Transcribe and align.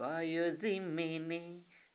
पायो 0.00 0.44
जिमेने 0.50 1.38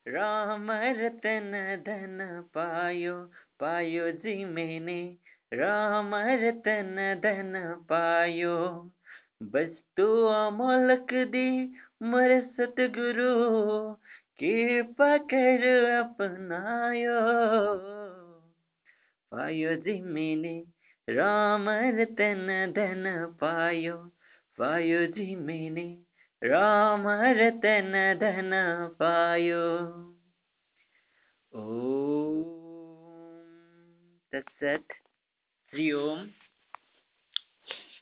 राम 0.07 0.71
रतन 0.71 1.51
धन 1.85 2.19
पायो 2.55 3.13
पायो 3.59 4.11
जिमेने 4.11 4.97
राम 5.53 6.15
रतन 6.15 6.95
धन 7.23 7.53
पायो। 7.89 8.57
वस्तु 9.55 10.07
अमोलक 10.25 11.13
दी 11.31 11.49
मर 12.03 12.39
सतगुरु 12.57 13.33
कृपा 14.39 15.17
कर 15.33 15.67
अपनायो। 15.95 17.19
पायो 19.31 19.75
जिमेने 19.75 20.57
राम 21.09 21.69
रतन 21.69 22.47
धन 22.75 23.03
पायो 23.41 23.97
पायो 24.57 25.05
जिमेने 25.05 26.04
राम 26.41 27.07
रतन 27.37 27.93
धन 28.19 28.51
पायो। 28.99 29.67
ओम 31.53 32.43
तत्सत। 34.33 34.93
श्री 35.73 35.91
ओम। 35.91 36.19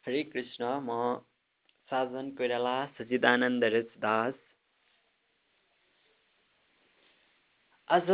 हरे 0.06 0.24
कृष्ण 0.24 0.72
म 0.84 0.98
साधन 1.90 2.32
कोइराला 2.32 2.74
सचिदानन्द 2.98 3.64
दास। 3.98 4.34
आज 7.90 8.12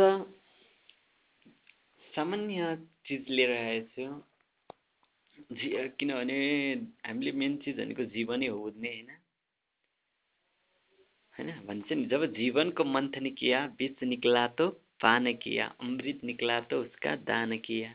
सामान्य 2.04 2.76
चिज 3.06 3.30
लिएर 3.30 3.52
आएछु 3.56 4.06
जी 5.52 5.72
किनभने 5.98 6.38
हामीले 7.06 7.32
मेन 7.32 7.56
चिज 7.56 7.80
भनेको 7.80 8.04
जीवनै 8.14 8.46
हो 8.46 8.58
बुझ्ने 8.60 8.88
होइन? 8.88 9.19
होइन 11.40 11.60
भन्छ 11.66 11.92
नि 11.92 12.04
जब 12.04 12.24
जीवनको 12.34 12.84
मन्थन 12.86 13.28
किया 13.32 13.58
बिच 13.78 14.02
निक्ला 14.04 14.46
त 14.48 14.64
पान 15.00 15.32
किया 15.34 15.66
अमृत 15.80 16.24
निक्ला 16.24 16.58
त 16.60 16.74
उसका 16.74 17.14
दान 17.24 17.56
किया। 17.58 17.90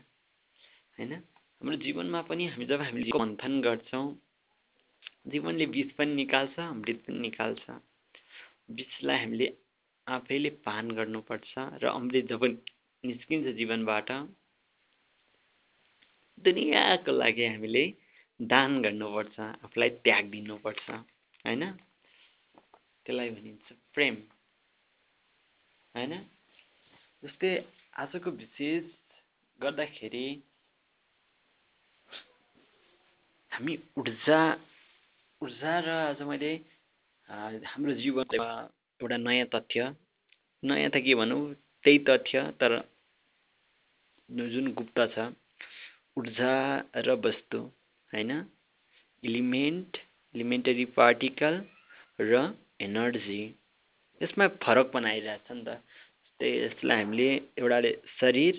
होइन 0.98 1.12
हाम्रो 1.12 1.76
जीवनमा 1.84 2.22
पनि 2.22 2.46
हामी 2.46 2.66
जब 2.66 2.80
हामीले 2.80 3.18
मन्थन 3.18 3.60
गर्छौँ 3.60 4.06
जीवनले 5.26 5.66
बिच 5.68 5.92
पनि 5.92 6.14
निकाल्छ 6.14 6.58
अमृत 6.60 7.04
पनि 7.06 7.18
निकाल्छ। 7.18 7.78
बिचलाई 8.72 9.18
हामीले 9.18 9.52
आफैले 10.06 10.50
पान 10.66 10.90
गर्नुपर्छ 10.90 11.70
र 11.82 11.94
अमृत 11.94 12.28
जब 12.28 12.44
निस्किन्छ 13.04 13.56
जीवनबाट 13.56 14.10
दुनियाँको 16.38 17.12
लागि 17.14 17.46
हामीले 17.46 17.88
दान 18.40 18.82
गर्नुपर्छ 18.82 19.40
आफूलाई 19.40 19.90
त्याग 20.02 20.30
दिनुपर्छ। 20.30 20.90
होइन 21.44 21.62
त्यसलाई 23.06 23.30
भनिन्छ 23.30 23.72
प्रेम। 23.94 24.14
होइन? 25.94 26.12
जस्तै 27.22 27.50
आजको 27.96 28.30
विशेष 28.30 28.84
गर्दाखेरि 29.60 30.26
हामी 33.52 33.76
ऊर्जा 33.96 34.40
ऊर्जा 35.40 35.74
र 35.80 35.88
आज 36.00 36.22
मैले 36.22 36.52
हाम्रो 37.66 37.92
जीवनमा 38.02 38.50
एउटा 39.00 39.16
नयाँ 39.16 39.46
तथ्य 39.54 39.88
नयाँ 40.62 40.90
त 40.90 41.02
के 41.06 41.14
भनौँ 41.14 41.40
त्यही 41.84 41.98
तथ्य 42.08 42.42
तर 42.60 42.72
जुन 44.50 44.72
गुप्त 44.74 44.98
छ 45.14 45.30
ऊर्जा 46.16 46.52
र 47.06 47.16
वस्तु 47.24 47.58
होइन? 48.10 48.30
इलिमेन्ट 49.22 49.96
इलिमेन्टरी 50.34 50.84
पार्टिकल 50.96 51.54
र 52.18 52.44
एनर्जी 52.80 53.42
यसमा 54.20 54.46
फरक 54.64 54.90
पनि 54.92 55.08
आइरहेछ 55.10 55.52
नि 55.52 55.62
त। 55.64 55.68
जस्तै 56.24 56.50
यसलाई 56.54 57.02
हामीले 57.02 57.28
एउटा 57.58 57.78
शरीर 58.14 58.54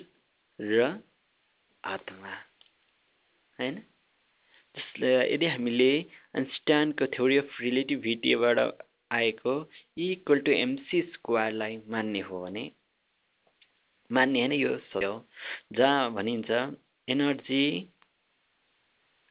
र 0.58 0.88
आत्मा 1.84 2.34
होइन 3.58 3.76
यदि 5.04 5.46
हामीले 5.46 5.90
आइन्स्टाइनको 6.36 7.06
थ्योरी 7.14 7.36
अफ 7.38 7.60
रिलेटिभिटीबाट 7.60 8.58
आएको 9.10 9.54
इक्वल 10.04 10.40
टु 10.46 10.52
एमसी 10.54 11.00
स्क्वायरलाई 11.12 11.76
मान्ने 11.88 12.20
हो 12.20 12.42
भने 12.44 12.64
मान्ने 14.10 14.40
होइन 14.40 14.52
यो 14.54 14.74
हो। 14.94 15.12
जहाँ 15.72 16.12
भनिन्छ 16.12 16.50
एनर्जी 17.08 17.64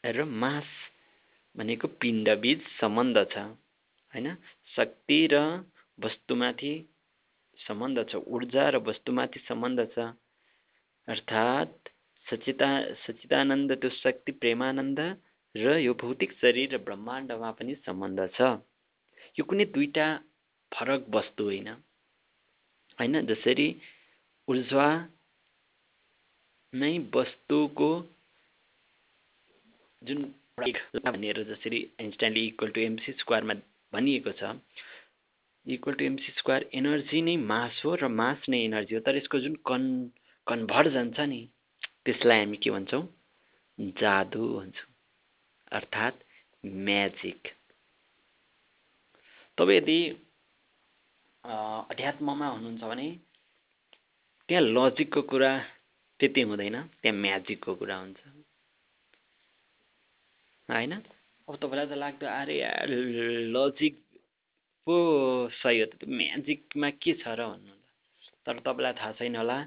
र 0.03 0.23
मास 0.43 0.67
भनेको 1.55 1.87
पिण्डबिज 2.01 2.59
सम्बन्ध 2.79 3.17
छ 3.31 3.37
होइन 4.11 4.27
शक्ति 4.77 5.19
र 5.31 5.41
वस्तुमाथि 5.97 6.73
सम्बन्ध 7.59 8.05
छ। 8.09 8.15
ऊर्जा 8.29 8.69
र 8.69 8.77
वस्तुमाथि 8.85 9.39
सम्बन्ध 9.39 9.79
छ। 9.95 10.07
अर्थात् 11.07 11.89
सचिता 12.25 12.69
सचिदानन्द 13.03 13.71
त्यो 13.81 13.89
शक्ति 13.95 14.31
प्रेमानन्द 14.37 14.99
र 15.55 15.77
यो 15.79 15.93
भौतिक 15.93 16.31
शरीर 16.33 16.75
र 16.75 16.77
ब्रह्माण्डमा 16.83 17.51
पनि 17.51 17.75
सम्बन्ध 17.81 18.19
छ। 18.35 18.39
यो 19.37 19.43
कुनै 19.43 19.65
दुईवटा 19.73 20.07
फरक 20.71 21.05
वस्तु 21.09 21.43
होइन। 21.43 21.69
होइन 22.99 23.25
जसरी 23.25 23.67
ऊर्जा 24.47 24.87
नै 26.73 26.91
वस्तुको 27.15 27.89
जुन 30.01 30.23
भनेर 31.05 31.43
जसरी 31.43 31.79
आइन्स्टाइनले 32.01 32.45
इक्वल 32.45 32.69
टु 32.69 32.81
एमसी 32.81 33.11
स्क्वायरमा 33.13 33.53
भनिएको 33.93 34.31
छ। 34.39 34.55
Equal 35.65 35.93
to 35.93 36.03
MC 36.05 36.31
square 36.37 36.69
energy 36.73 37.21
नै 37.21 37.35
मास 37.51 37.81
हो 37.85 37.95
र 37.95 38.07
मास 38.19 38.49
नै 38.49 38.59
एनर्जी 38.63 38.95
हो 38.95 39.01
तर 39.05 39.17
यसको 39.17 39.39
जुन 39.39 39.55
कन् 39.67 39.87
कन्भर्जन 40.47 41.11
छ 41.11 41.19
नि 41.31 41.41
त्यसलाई 42.05 42.39
हामी 42.39 42.57
के 42.57 42.69
भन्छौँ? 42.71 43.03
जादु 43.77 44.43
भन्छौँ। 44.57 44.89
अर्थात् 45.71 46.23
म्याजिक 46.87 47.47
तपाईँ 49.57 49.77
यदि 49.77 49.99
अध्यात्ममा 51.43 52.47
हुनुहुन्छ 52.47 52.83
भने 52.83 53.07
त्यहाँ 54.49 54.63
लजिकको 54.63 55.21
कुरा 55.31 55.51
त्यति 56.19 56.41
हुँदैन 56.41 56.75
त्यहाँ 57.01 57.17
म्याजिकको 57.17 57.75
कुरा 57.75 57.95
हुन्छ। 57.97 58.19
होइन? 60.69 60.93
अब 61.47 61.55
तपाईँलाई 61.55 61.87
त 61.87 61.97
लाग्दो 61.97 62.27
अरे 62.27 62.55
यार 62.59 62.89
लजिक 63.55 63.95
पो 64.87 64.95
सही 65.55 65.79
हो 65.79 65.85
त 65.91 66.03
म्याजिकमा 66.11 66.89
के 66.99 67.13
छ 67.21 67.35
र 67.39 67.47
भन्नु 67.47 67.75
तर 68.45 68.59
तपाईँलाई 68.65 68.93
थाहा 68.99 69.11
छैन 69.19 69.35
होला 69.35 69.57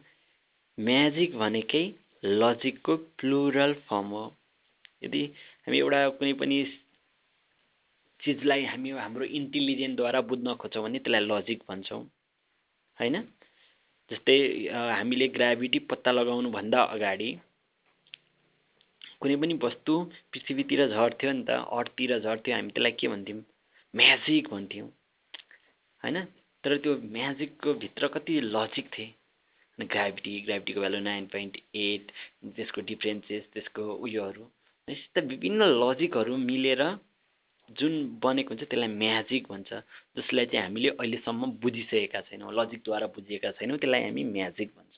म्याजिक 0.78 1.36
भनेकै 1.36 1.84
लजिकको 2.24 2.96
प्लुरल 3.18 3.72
फर्म 3.88 4.08
हो। 4.12 4.24
यदि 5.04 5.22
हामी 5.64 5.78
एउटा 5.78 5.98
कुनै 6.20 6.32
पनि 6.36 6.58
चिजलाई 8.22 8.64
हामी 8.70 8.90
हाम्रो 9.00 9.24
इन्टेलिजेन्टद्वारा 9.40 10.20
बुझ्न 10.30 10.54
खोज्छौँ 10.60 10.82
भने 10.84 10.98
त्यसलाई 11.00 11.24
लजिक 11.26 11.60
भन्छौँ 11.68 12.02
होइन? 12.98 13.16
जस्तै 14.10 14.36
हामीले 14.68 15.26
ग्राभिटी 15.36 15.78
पत्ता 15.90 16.10
लगाउनुभन्दा 16.12 16.80
अगाडि 16.94 17.30
कुनै 19.20 19.36
पनि 19.36 19.54
वस्तु 19.62 19.94
पृथ्वीतिर 20.32 20.86
झर्थ्यो 20.88 21.32
नि 21.32 21.44
त 21.44 21.56
अर्थतिर 21.78 22.18
झर्थ्यो 22.18 22.54
हामी 22.54 22.70
त्यसलाई 22.74 22.92
के 23.00 23.08
भन्थ्यौँ? 23.08 23.42
म्याजिक 23.94 24.48
भन्थ्यौँ। 24.48 24.88
होइन? 26.02 26.16
तर 26.64 26.76
त्यो 26.76 26.92
म्याजिकको 27.16 27.74
भित्र 27.82 28.08
कति 28.14 28.40
लजिक 28.40 28.86
थिए। 28.98 29.14
ग्राभिटी 29.78 30.40
ग्राभिटीको 30.40 30.80
भ्यालु 30.80 30.98
नाइन 31.00 31.26
पोइन्ट 31.26 31.56
एट 31.74 32.12
त्यसको 32.56 32.80
डिफ्रेन्सेस 32.80 33.44
त्यसको 33.54 33.82
उयोहरू 34.04 34.44
यस्ता 34.88 35.20
विभिन्न 35.20 35.62
लजिकहरू 35.82 36.36
मिलेर 36.36 36.82
जुन 37.78 37.94
बनेको 38.22 38.54
हुन्छ 38.54 38.64
त्यसलाई 38.64 38.88
म्याजिक 38.88 39.46
भन्छ। 39.50 39.70
जसलाई 40.16 40.46
चाहिँ 40.46 40.64
हामीले 40.64 40.88
अहिलेसम्म 40.90 41.50
बुझिसकेका 41.62 42.20
छैनौँ 42.28 42.52
लजिकद्वारा 42.52 43.06
बुझिएका 43.16 43.50
छैनौँ 43.58 43.78
त्यसलाई 43.78 44.02
हामी 44.02 44.24
म्याजिक 44.36 44.68
भन्छौँ। 44.76 44.89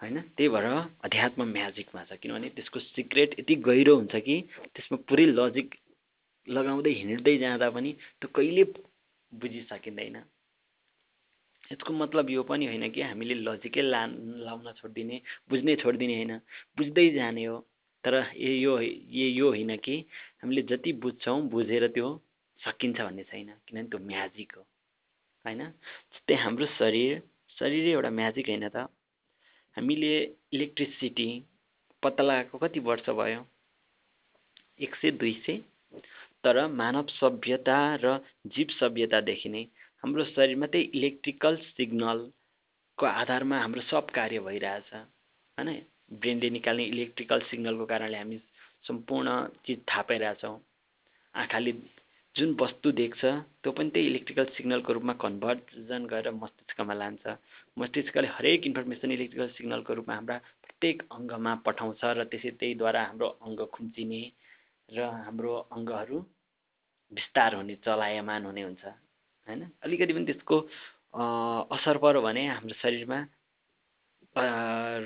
होइन? 0.00 0.20
त्यही 0.36 0.48
भएर 0.48 0.66
अध्यात्म 1.04 1.42
म्याजिकमा 1.48 2.04
छ। 2.04 2.12
किनभने 2.22 2.48
त्यसको 2.56 2.78
सिक्रेट 2.80 3.38
यति 3.40 3.54
गहिरो 3.64 3.94
हुन्छ 3.96 4.16
कि 4.16 4.36
त्यसमा 4.74 4.96
पुरै 5.08 5.26
लजिक 5.32 5.74
लगाउँदै 6.48 6.92
हिँड्दै 6.92 7.36
जाँदा 7.38 7.68
पनि 7.70 7.92
त्यो 8.20 8.28
कहिले 8.28 8.64
बुझिसकिँदैन। 9.32 10.16
यसको 11.72 11.92
मतलब 11.92 12.30
यो 12.30 12.42
पनि 12.42 12.66
होइन 12.66 12.84
कि 12.90 13.00
हामीले 13.02 13.34
लजिकै 13.34 13.82
ला 13.82 14.02
लाउन 14.46 14.72
छोडिदिने 14.72 15.16
बुझ्नै 15.50 15.74
छोडिदिने 15.76 16.14
होइन। 16.14 16.32
बुझ्दै 16.76 17.06
जाने 17.10 17.44
हो। 17.44 17.56
तर 18.04 18.14
यो 18.36 18.72
यो 18.80 19.46
होइन 19.50 19.76
कि 19.76 19.96
हामीले 20.42 20.62
जति 20.62 20.92
बुझ्छौँ 21.02 21.40
बुझेर 21.50 21.86
त्यो 21.88 22.08
सकिन्छ 22.60 23.00
भन्ने 23.00 23.24
छैन। 23.24 23.50
किनभने 23.66 23.88
त्यो 23.88 23.98
म्याजिक 23.98 24.52
हो। 24.56 24.62
होइन? 25.44 25.62
जस्तै 26.12 26.34
हाम्रो 26.34 26.66
शरीर 26.78 27.22
शरीरै 27.56 27.90
एउटा 27.90 28.10
म्याजिक 28.10 28.48
होइन 28.48 28.68
त। 28.68 28.86
हामीले 29.76 30.12
इलेक्ट्रिसिटी 30.52 31.28
पत्ता 32.02 32.22
लगाएको 32.22 32.58
कति 32.58 32.80
वर्ष 32.80 33.10
भयो? 33.10 33.46
एक 34.80 34.94
सय 34.94 35.10
दुई 35.12 35.32
सय। 35.46 35.56
तर 36.44 36.66
मानव 36.72 37.06
सभ्यता 37.10 37.78
र 38.04 38.18
जीव 38.46 38.68
सभ्यतादेखि 38.80 39.48
नै 39.48 39.62
हाम्रो 40.04 40.24
शरीरमा 40.24 40.66
त्यही 40.66 40.84
इलेक्ट्रिकल 40.94 41.56
सिग्नलको 41.68 43.06
आधारमा 43.06 43.60
हाम्रो 43.60 43.82
सब 43.90 44.10
कार्य 44.10 44.38
भइरहेछ 44.40 44.94
होइन? 44.94 45.68
ब्रेनले 46.12 46.50
निकाल्ने 46.50 46.84
इलेक्ट्रिकल 46.86 47.40
सिग्नलको 47.50 47.86
कारणले 47.86 48.18
हामी 48.18 48.40
सम्पूर्ण 48.86 49.28
चिज 49.66 49.78
थाहा 49.90 50.02
पाइरहेछौँ 50.08 50.58
आँखाले 51.34 51.72
जुन 52.36 52.50
वस्तु 52.60 52.90
देख्छ 52.92 53.20
त्यो 53.24 53.70
पनि 53.72 53.90
त्यही 53.90 54.06
इलेक्ट्रिकल 54.06 54.46
सिग्नलको 54.56 54.92
रूपमा 54.92 55.12
कन्भर्जन 55.24 56.02
गरेर 56.06 56.32
मस्तिष्कमा 56.36 56.94
लान्छ। 56.94 57.24
मस्तिष्कले 57.80 58.28
हरेक 58.36 58.66
इन्फर्मेसन 58.70 59.10
इलेक्ट्रिकल 59.12 59.48
सिग्नलको 59.56 59.94
रूपमा 59.98 60.14
हाम्रा 60.14 60.36
प्रत्येक 60.64 60.96
अङ्गमा 61.16 61.52
पठाउँछ 61.66 62.02
र 62.18 62.24
त्यसै 62.32 62.50
त्यहीद्वारा 62.60 63.02
हाम्रो 63.08 63.28
अङ्ग 63.46 63.60
खुम्चिने 63.74 64.22
र 64.88 64.98
हाम्रो 65.26 65.52
अङ्गहरू 65.76 66.18
विस्तार 67.12 67.54
हुने 67.56 67.74
चलायमान 67.86 68.42
हुने 68.44 68.62
हुन्छ 68.68 68.84
होइन? 68.84 69.60
अलिकति 69.84 70.12
पनि 70.12 70.26
त्यसको 70.28 70.56
असर 71.72 71.96
पऱ्यो 72.04 72.20
भने 72.26 72.42
हाम्रो 72.52 72.76
शरीरमा 72.82 73.18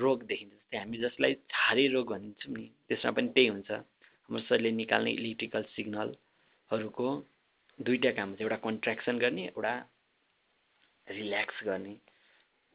रोग 0.03 0.19
देखिन्छ। 0.27 0.53
जस्तै 0.53 0.79
हामी 0.79 0.99
जसलाई 0.99 1.35
छारे 1.55 1.87
रोग 1.94 2.06
भन्छौँ 2.11 2.53
नि 2.56 2.65
त्यसमा 2.88 3.11
पनि 3.17 3.29
त्यही 3.35 3.49
हुन्छ। 3.55 3.71
हाम्रो 3.71 4.43
शरीरले 4.49 4.71
निकाल्ने 4.82 5.11
इलेक्ट्रिकल 5.21 5.62
सिग्नलहरूको 6.70 7.08
दुईवटा 7.78 8.11
काम 8.14 8.28
हुन्छ 8.31 8.43
एउटा 8.43 8.56
कन्ट्र्याक्सन 8.62 9.19
गर्ने 9.19 9.44
एउटा 9.44 9.72
रिल्याक्स 11.06 11.56
गर्ने। 11.67 11.94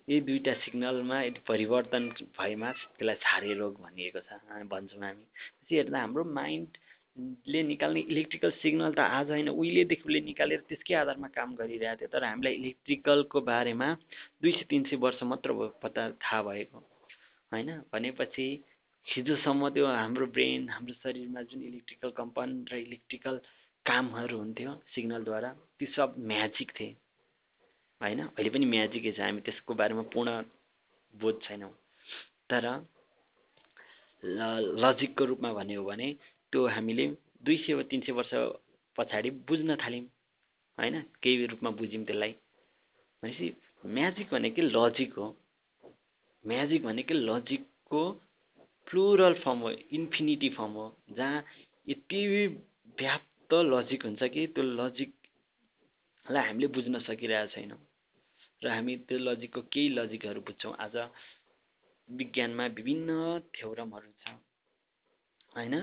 यी 0.07 0.19
दुईवटा 0.21 0.53
सिग्नलमा 0.63 1.21
यदि 1.23 1.39
परिवर्तन 1.47 2.03
भएमा 2.35 2.71
त्यसलाई 2.71 3.15
छारे 3.23 3.53
रोग 3.55 3.79
भनिएको 3.79 4.19
छ 4.19 4.35
भन्छौँ 4.67 4.99
हामी। 4.99 5.23
त्यसै 5.23 5.75
हेर्दा 5.79 5.99
हाम्रो 5.99 6.23
माइन्डले 6.27 7.61
निकाल्ने 7.71 7.99
इलेक्ट्रिकल 8.11 8.51
सिग्नल 8.59 8.91
त 8.91 8.99
आज 8.99 9.31
होइन 9.31 9.49
उहिलेदेखि 9.55 10.03
उसले 10.03 10.21
निकालेर 10.27 10.61
त्यसकै 10.67 10.93
आधारमा 10.99 11.27
काम 11.31 11.55
गरिरहेको 11.55 11.99
थियो 11.99 12.11
तर 12.11 12.23
हामीलाई 12.27 12.53
इलेक्ट्रिकलको 12.61 13.41
बारेमा 13.47 13.89
दुई 14.43 14.51
सय 14.51 14.65
तिन 14.69 14.83
सय 14.91 14.95
वर्ष 14.99 15.23
मात्र 15.23 15.71
पत्ता 15.79 16.03
थाहा 16.19 16.41
भएको 16.51 16.77
होइन? 17.51 17.69
भनेपछि 17.93 18.47
हिजोसम्म 19.07 19.69
त्यो 19.71 19.85
हाम्रो 19.87 20.25
ब्रेन 20.35 20.69
हाम्रो 20.69 20.93
शरीरमा 21.03 21.41
जुन 21.47 21.61
इलेक्ट्रिकल 21.63 22.09
कम्पन 22.19 22.49
र 22.71 22.83
इलेक्ट्रिकल 22.87 23.39
कामहरू 23.85 24.37
हुन्थ्यो 24.37 24.71
सिग्नलद्वारा 24.93 25.49
ती 25.79 25.85
सब 25.85 26.15
म्याजिक 26.17 26.71
थिए। 26.71 26.91
होइन? 28.01 28.19
अहिले 28.27 28.49
पनि 28.49 28.65
म्याजिकै 28.65 29.11
छ 29.11 29.19
हामी 29.19 29.41
त्यसको 29.41 29.73
बारेमा 29.73 30.03
पूर्ण 30.13 30.29
बोध 31.13 31.41
छैनौँ। 31.41 31.73
तर 32.49 32.65
लजिकको 34.83 35.25
रूपमा 35.25 35.53
भन्यो 35.53 35.83
भने 35.83 36.07
त्यो 36.53 36.67
हामीले 36.67 37.05
दुई 37.43 37.57
सय 37.57 37.73
वा 37.73 37.83
तिन 37.83 38.01
सय 38.01 38.11
वर्ष 38.11 38.33
पछाडि 38.95 39.29
बुझ्न 39.47 39.75
थाल्यौँ। 39.75 40.07
होइन? 40.77 40.95
केही 41.21 41.45
रूपमा 41.45 41.69
बुझ्यौँ 41.79 42.03
त्यसलाई। 42.05 42.33
भनेपछि 43.23 43.47
म्याजिक 43.85 44.27
भनेकै 44.31 44.61
लजिक 44.61 45.13
हो। 45.13 45.27
म्याजिक 46.45 46.83
भनेकै 46.83 47.15
लजिकको 47.21 48.01
प्लुरल 48.87 49.33
फर्म 49.43 49.59
हो 49.59 49.69
इन्फिनिटी 49.91 50.49
फर्म 50.49 50.71
हो 50.71 50.85
जहाँ 51.11 51.43
यति 51.87 52.19
व्याप्त 52.99 53.34
लजिक 53.53 54.05
हुन्छ 54.05 54.23
कि 54.23 54.47
त्यो 54.47 54.63
लजिकलाई 54.63 56.43
हामीले 56.45 56.67
बुझ्न 56.67 56.99
सकिरहेको 56.99 57.53
छैनौँ। 57.53 57.79
र 58.61 58.67
हामी 58.67 58.95
त्यो 58.97 59.17
लजिकको 59.17 59.61
केही 59.61 59.89
लजिकहरू 59.89 60.41
बुझ्छौँ। 60.41 60.73
आज 60.79 60.95
विज्ञानमा 62.09 62.65
विभिन्न 62.65 63.39
थ्योरमहरू 63.53 64.11
छ। 64.21 64.33
होइन? 65.55 65.73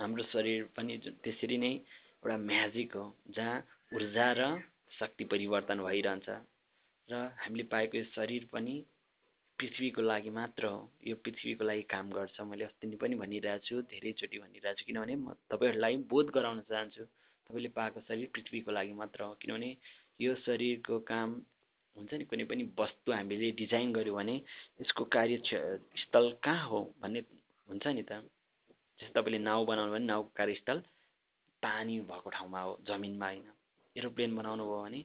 हाम्रो 0.00 0.24
शरीर 0.24 0.64
पनि 0.76 0.98
त्यसरी 0.98 1.56
नै 1.56 1.72
एउटा 1.72 2.36
म्याजिक 2.36 2.96
हो 2.96 3.04
जहाँ 3.30 3.66
ऊर्जा 3.94 4.32
र 4.32 4.62
शक्ति 4.98 5.24
परिवर्तन 5.24 5.78
भइरहन्छ। 5.78 6.28
र 7.08 7.14
हामीले 7.36 7.62
पाएको 7.62 7.98
यो 7.98 8.04
शरीर 8.04 8.48
पनि 8.52 8.84
पृथ्वीको 9.62 10.02
लागि 10.02 10.30
मात्र 10.30 10.66
हो। 10.66 10.78
यो 11.06 11.14
पृथ्वीको 11.16 11.64
लागि 11.64 11.82
काम 11.86 12.10
गर्छ। 12.10 12.40
मैले 12.42 12.64
अस्ति 12.64 12.86
नै 12.86 12.96
पनि 12.98 13.14
भनिरहेको 13.14 13.64
छु 13.66 13.74
धेरैचोटि 13.86 14.38
भनिरहेको 14.38 14.78
छु 14.78 14.84
किनभने 14.86 15.14
म 15.16 15.34
तपाईँहरूलाई 15.50 15.96
बोध 16.10 16.30
गराउन 16.34 16.60
चाहन्छु। 16.66 17.04
तपाईँले 17.46 17.68
पाएको 17.70 18.00
शरीर 18.02 18.28
पृथ्वीको 18.34 18.70
लागि 18.72 18.92
मात्र 18.92 19.22
हो। 19.22 19.34
किनभने 19.38 19.70
यो 20.20 20.34
शरीरको 20.42 20.98
काम 21.06 21.28
हुन्छ 21.96 22.12
नि 22.14 22.24
कुनै 22.24 22.44
पनि 22.50 22.62
वस्तु 22.74 23.12
हामीले 23.12 23.50
डिजाइन 23.54 23.92
गऱ्यो 23.92 24.14
भने 24.14 24.34
यसको 24.82 25.04
कार्य 25.14 25.38
स्थल 26.02 26.30
कहाँ 26.42 26.66
हो 26.68 26.80
भन्ने 26.98 27.20
हुन्छ 27.68 27.86
नि 27.86 28.02
त। 28.02 28.18
जस्तो 29.00 29.14
तपाईँले 29.14 29.38
नाउ 29.38 29.64
बनाउनु 29.64 29.92
भने 29.92 30.06
नाउको 30.06 30.30
कार्यस्थल 30.36 30.78
पानी 31.62 32.00
भएको 32.10 32.30
ठाउँमा 32.30 32.60
हो 32.60 32.72
जमिनमा 32.82 33.26
होइन। 33.26 33.48
एरोप्लेन 33.96 34.36
बनाउनु 34.36 34.64
भयो 34.64 34.82
भने 34.82 35.00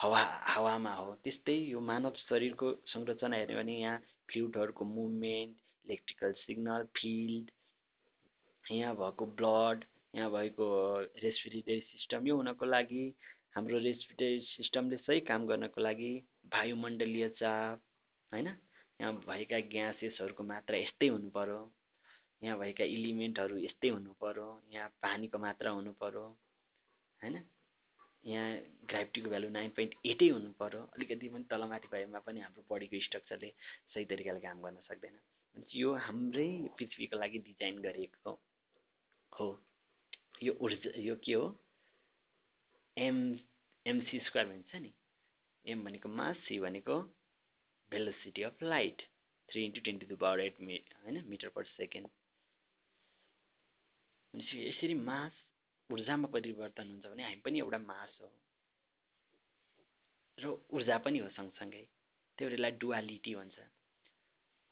हावा 0.00 0.20
हावामा 0.52 0.92
हो। 0.94 1.14
त्यस्तै 1.24 1.54
यो 1.70 1.80
मानव 1.88 2.12
शरीरको 2.18 2.68
संरचना 2.92 3.36
हेऱ्यो 3.36 3.56
भने 3.56 3.74
यहाँ 3.80 3.98
फ्लुइडहरूको 4.28 4.84
मुभमेन्ट 4.84 5.56
इलेक्ट्रिकल 5.86 6.32
सिग्नल 6.40 6.86
फिल्ड 6.96 7.50
यहाँ 8.64 8.94
भएको 8.96 9.26
ब्लड 9.40 9.84
यहाँ 10.14 10.30
भएको 10.30 10.66
रेस्पिरेटरी 11.24 11.80
सिस्टम 11.92 12.26
यो 12.26 12.36
हुनको 12.36 12.64
लागि 12.66 13.04
हाम्रो 13.56 13.78
रेस्पिरेटरी 13.88 14.40
सिस्टमले 14.46 14.96
सही 15.04 15.20
काम 15.28 15.46
गर्नको 15.46 15.80
लागि 15.80 16.12
वायुमण्डलीय 16.54 17.28
चाप 17.36 17.78
होइन? 18.32 18.48
यहाँ 19.00 19.12
भएका 19.28 19.58
ग्यासेसहरूको 19.68 20.42
मात्रा 20.44 20.76
यस्तै 20.78 21.08
हुनु 21.08 21.30
पऱ्यो 21.36 21.60
यहाँ 22.42 22.58
भएका 22.58 22.84
इलिमेन्टहरू 22.96 23.56
यस्तै 23.68 23.88
हुनु 23.88 24.12
पऱ्यो 24.22 24.48
यहाँ 24.74 24.88
पानीको 25.04 25.38
मात्रा 25.38 25.70
हुनु 25.76 25.92
पऱ्यो 26.00 26.26
होइन? 27.22 27.42
यहाँ 28.24 28.50
ग्राभिटीको 28.90 29.28
भ्यालु 29.30 29.48
नाइन 29.50 29.70
पोइन्ट 29.76 29.94
एटै 30.06 30.28
हुनु 30.28 30.52
पऱ्यो 30.60 30.80
अलिकति 30.96 31.28
पनि 31.28 31.44
तलमाथि 31.50 31.88
भएमा 31.92 32.18
पनि 32.26 32.40
हाम्रो 32.40 32.64
बडीको 32.70 33.00
स्ट्रक्चरले 33.06 33.52
सही 33.94 34.04
तरिकाले 34.12 34.40
काम 34.40 34.62
गर्न 34.62 34.80
सक्दैन। 34.88 35.18
यो 35.74 35.94
हाम्रै 36.06 36.48
पृथ्वीको 36.78 37.18
लागि 37.18 37.38
डिजाइन 37.48 37.78
गरिएको 37.82 38.32
हो। 39.32 39.48
यो 40.42 40.52
ऊर्जा 40.60 40.90
यो 41.00 41.16
के 41.24 41.32
हो? 41.32 41.46
एम 42.96 43.16
एमसी 43.86 44.18
स्क्वायर 44.26 44.48
भन्छ 44.48 44.74
नि। 44.76 44.92
एम 45.64 45.84
भनेको 45.84 46.08
मास 46.08 46.36
सी 46.46 46.60
भनेको 46.60 47.00
velocity 47.92 48.42
of 48.42 48.62
light 48.62 49.02
three 49.48 49.64
into 49.64 49.80
ten 49.80 49.98
to 49.98 50.16
power 50.16 50.40
eight 50.40 50.60
मि 50.60 50.80
होइन 51.04 51.24
मिटर 51.28 51.48
पर 51.56 51.64
सेकेन्ड 51.66 52.08
भनेपछि 54.34 54.68
यसरी 54.68 54.94
मास 54.94 55.39
ऊर्जामा 55.90 56.28
परिवर्तन 56.28 56.88
हुन्छ 56.90 57.06
भने 57.06 57.22
हामी 57.22 57.36
पनि 57.36 57.58
एउटा 57.58 57.78
मास 57.78 58.18
हो। 58.20 58.32
र 60.38 60.64
ऊर्जा 60.70 60.98
पनि 60.98 61.18
हो 61.18 61.28
सँगसँगै। 61.28 61.86
त्यो 62.38 62.50
यसलाई 62.50 62.70
डुवालिटी 62.70 63.34
भन्छ। 63.34 63.58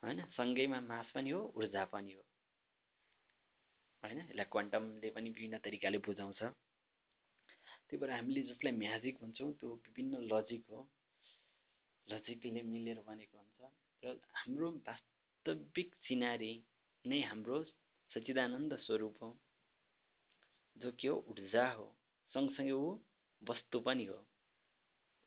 होइन? 0.02 0.24
सँगैमा 0.24 0.80
मास 0.80 1.10
पनि 1.14 1.30
हो 1.30 1.52
ऊर्जा 1.56 1.84
पनि 1.84 2.12
हो। 2.12 2.22
होइन? 4.02 4.18
यसलाई 4.18 4.44
क्वान्टमले 4.44 5.10
पनि 5.10 5.30
विभिन्न 5.30 5.58
तरिकाले 5.58 5.98
बुझाउँछ। 5.98 6.42
त्यही 7.88 7.96
भएर 7.96 8.10
हामीले 8.10 8.42
जसलाई 8.42 8.72
म्याजिक 8.72 9.18
भन्छौँ 9.22 9.52
त्यो 9.52 9.74
विभिन्न 9.74 10.14
लजिक 10.32 10.64
हो। 10.70 10.88
लजिकले 12.08 12.62
मिलेर 12.62 13.02
बनेको 13.06 13.38
हुन्छ। 13.38 13.60
र 14.04 14.20
हाम्रो 14.34 14.70
वास्तविक 14.70 15.94
सिनारी 15.94 16.52
नै 17.06 17.20
हाम्रो 17.20 17.64
सच्चिदानन्द 18.12 18.74
स्वरूप 18.78 19.22
हो। 19.22 19.30
जो 20.80 20.90
के 21.00 21.08
हो 21.08 21.24
ऊर्जा 21.30 21.66
हो 21.70 21.86
सँगसँगै 22.34 22.72
ऊ 22.72 22.98
वस्तु 23.42 23.80
पनि 23.80 24.04
हो। 24.04 24.18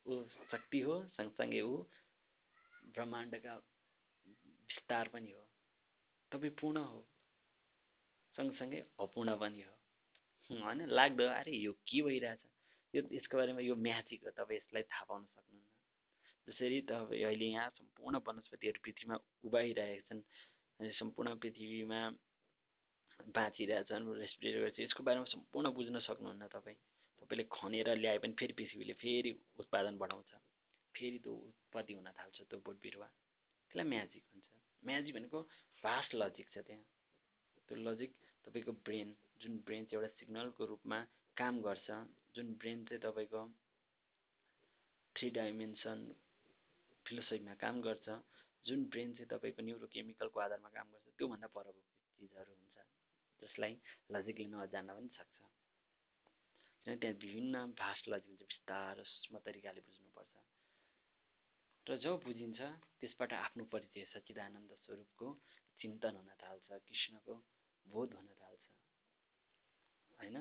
ऊ 0.06 0.22
शक्ति 0.50 0.80
हो 0.80 0.94
सँगसँगै 1.16 1.60
ऊ 1.60 1.76
ब्रह्माण्डका 2.94 3.54
विस्तार 3.56 5.08
पनि 5.08 5.32
हो। 5.32 5.44
तपाईँ 6.32 6.52
पूर्ण 6.60 6.78
हो 6.84 7.00
सँगसँगै 8.36 8.80
अपूर्ण 9.00 9.36
पनि 9.36 9.62
हो। 9.62 9.74
होइन? 10.50 10.86
लाग्दो 10.88 11.24
अरे 11.30 11.56
यो 11.56 11.72
के 11.88 12.02
भइरहेछ? 12.02 12.40
यो 12.94 13.02
यसको 13.12 13.36
बारेमा 13.36 13.60
यो 13.60 13.74
म्याजिक 13.76 14.24
हो 14.24 14.30
तपाईँ 14.30 14.58
यसलाई 14.58 14.82
थाहा 14.82 15.04
पाउन 15.08 15.24
सक्नुहुन्न। 15.24 16.52
जसरी 16.52 16.80
तपाईँ 16.88 17.24
अहिले 17.24 17.46
यहाँ 17.46 17.70
सम्पूर्ण 17.70 18.20
वनस्पतिहरू 18.26 18.80
पृथ्वीमा 18.84 19.16
उभाइरहेका 19.44 20.02
छन् 20.08 20.92
सम्पूर्ण 20.98 21.34
पृथ्वीमा 21.38 22.00
बाँचिरहेछन् 23.30 24.06
रेस्पिरेट 24.16 24.60
गर्छ 24.62 24.78
यसको 24.80 25.02
बारेमा 25.02 25.26
सम्पूर्ण 25.30 25.66
बुझ्न 25.72 25.98
सक्नुहुन्न 26.00 26.46
तपाईँ। 26.48 26.76
तपाईँले 27.22 27.44
खनेर 27.50 27.88
ल्याए 27.96 28.18
पनि 28.18 28.34
फेरि 28.34 28.52
पृथ्वीले 28.52 28.94
फेरि 28.98 29.30
उत्पादन 29.58 29.94
बढाउँछ। 29.98 30.32
फेरि 30.94 31.18
त्यो 31.18 31.32
उत्पत्ति 31.32 31.92
हुन 31.94 32.08
थाल्छ 32.12 32.38
त्यो 32.50 32.58
बोट 32.66 32.76
बिरुवा। 32.82 33.08
त्यसलाई 33.70 33.86
म्याजिक 33.88 34.24
हुन्छ 34.32 34.50
म्याजिक 34.82 35.14
भनेको 35.14 35.38
फास्ट 35.84 36.14
लजिक 36.14 36.46
छ 36.50 36.56
त्यहाँ। 36.66 36.84
त्यो 37.68 37.76
लजिक 37.78 38.10
तपाईँको 38.44 38.72
ब्रेन 38.86 39.08
जुन 39.40 39.52
ब्रेन 39.66 39.84
चाहिँ 39.84 39.98
एउटा 39.98 40.14
सिग्नलको 40.18 40.62
रूपमा 40.64 40.98
काम 41.36 41.54
गर्छ 41.62 41.88
जुन 42.34 42.46
ब्रेन 42.60 42.84
चाहिँ 42.84 43.02
तपाईँको 43.02 43.40
थ्री 45.16 45.28
डाइमेन्सन 45.30 45.98
फिलोसफीमा 47.06 47.54
काम 47.54 47.80
गर्छ 47.82 48.06
जुन 48.66 48.84
ब्रेन 48.90 49.08
चाहिँ 49.14 49.28
तपाईँको 49.28 49.62
न्युरोकेमिकलको 49.62 50.38
आधारमा 50.40 50.68
काम 50.68 50.86
गर्छ 50.92 51.06
त्योभन्दा 51.18 51.48
परको 51.54 51.80
चिजहरू 52.18 52.52
हुन्छ। 52.52 52.71
जसलाई 53.42 53.74
लजिकली 54.10 54.46
नजान्न 54.46 54.98
पनि 54.98 55.10
सक्छ। 55.18 55.38
त्यहाँ 56.86 57.14
विभिन्न 57.14 57.64
भाष 57.78 57.98
लजिन्छ 58.08 58.42
बिस्तारो 58.42 59.04
सूक्ष्म 59.04 59.38
तरिकाले 59.38 59.80
बुझ्नुपर्छ। 59.80 60.34
र 61.86 61.96
जब 61.96 62.22
बुझिन्छ 62.24 62.60
त्यसबाट 63.00 63.32
आफ्नो 63.32 63.64
परिचय 63.64 64.04
सच्चिदानन्द 64.04 64.72
स्वरूपको 64.82 65.28
चिन्तन 65.80 66.16
हुन 66.16 66.30
थाल्छ 66.42 66.68
कृष्णको 66.88 67.34
बोध 67.86 68.14
हुन 68.14 68.28
थाल्छ। 68.42 68.64
होइन? 70.20 70.36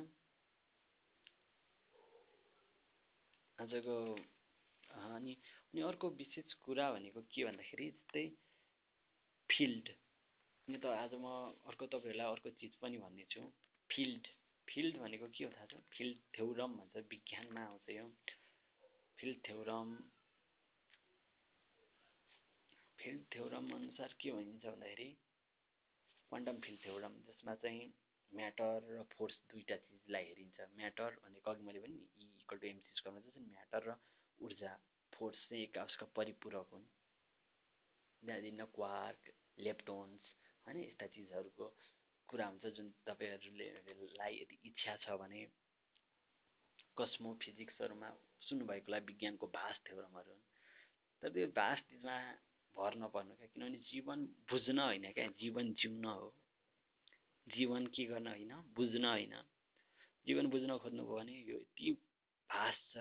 आजको 3.59 3.95
अनि 4.91 5.33
अनि 5.73 5.81
अर्को 5.81 6.09
विशेष 6.09 6.53
कुरा 6.61 6.91
भनेको 6.91 7.21
के 7.21 7.45
भन्दाखेरि 7.45 7.89
जस्तै 7.91 8.25
फिल्ड। 9.49 9.89
अनि 10.71 10.79
त 10.79 10.87
आज 10.87 11.13
म 11.19 11.27
अर्को 11.67 11.85
तपाईँहरूलाई 11.91 12.31
अर्को 12.31 12.49
चिज 12.59 12.75
पनि 12.81 12.97
भन्नेछु। 12.97 13.41
फिल्ड 13.89 14.27
फिल्ड 14.67 14.99
भनेको 15.01 15.27
के 15.35 15.43
हो 15.43 15.49
थाहा 15.51 15.65
छ? 15.67 15.75
फिल्ड 15.91 16.17
थ्योरम 16.35 16.71
भन्छ 16.79 16.95
विज्ञानमा 17.11 17.63
आउँछ 17.63 17.89
यो। 17.91 18.05
फिल्ड 19.19 19.39
थ्योरम 19.47 19.89
फिल्ड 22.99 23.21
थ्योरम 23.35 23.67
अनुसार 23.79 24.15
के 24.21 24.31
भनिन्छ 24.31 24.65
भन्दाखेरि 24.65 25.09
क्वान्टम 26.31 26.63
फिल्ड 26.63 26.81
थ्योरम 26.87 27.19
जसमा 27.27 27.55
चाहिँ 27.67 27.83
म्याटर 28.31 28.89
र 28.95 29.03
फोर्स 29.11 29.35
दुईवटा 29.51 29.77
चिजलाई 29.91 30.23
हेरिन्छ। 30.31 30.71
म्याटर 30.79 31.19
भनेको 31.27 31.51
अघि 31.51 31.63
मैले 31.67 31.79
भने 31.83 31.95
नि 31.99 32.07
इ 32.23 32.31
इक्वल 32.41 32.63
टु 32.63 32.67
एमसी 32.73 32.91
स्क्वायरमा 32.95 33.27
जस्तै 33.27 33.47
म्याटर 33.51 33.91
र 33.91 33.99
ऊर्जा 34.39 34.75
फोर्स 35.13 35.47
चाहिँ 35.49 35.63
एक 35.67 36.09
परिपूरक 36.15 36.67
हुन्। 36.73 36.91
त्यहाँदेखि 38.23 38.71
क्वार्क 38.75 39.33
लेप्टोन्स 39.59 40.39
होइन 40.71 40.83
यस्ता 40.83 41.07
चिजहरूको 41.07 41.65
कुरा 42.29 42.45
हुन्छ 42.47 42.65
जुन 42.65 42.93
तपाईँहरूले 43.05 43.67
यदि 44.41 44.59
इच्छा 44.65 44.95
छ 44.95 45.17
भने 45.19 45.41
कस्मो 46.97 47.33
फिजिक्सहरूमा 47.41 48.09
सुन्नुभएकोलाई 48.41 48.99
विज्ञानको 48.99 49.47
भाष 49.47 49.75
थ्योरमहरू 49.83 50.35
तर 51.23 51.29
त्यो 51.29 51.47
चिजमा 51.81 52.15
भर 52.75 52.95
नपर्नु 52.95 53.35
क्या 53.35 53.47
किनभने 53.47 53.77
जीवन 53.77 54.25
बुझ्न 54.49 54.79
होइन 54.79 55.11
क्या 55.11 55.27
जीवन 55.27 55.73
जिउन 55.73 56.05
हो। 56.05 56.33
जीवन 57.47 57.87
के 57.87 58.05
गर्न 58.05 58.27
होइन? 58.27 58.53
बुझ्न 58.75 59.05
होइन। 59.05 59.35
जीवन 60.25 60.47
बुझ्न 60.47 60.77
खोज्नुभयो 60.77 61.17
भने 61.17 61.35
यो 61.41 61.57
यति 61.57 61.91
भाष 62.49 62.75
छ 62.93 62.97